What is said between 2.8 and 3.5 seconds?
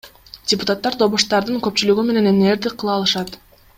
кыла алышат?